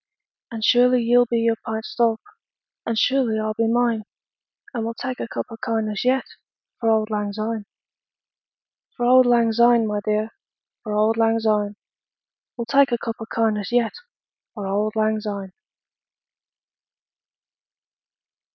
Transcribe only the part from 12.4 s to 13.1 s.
We'll tak a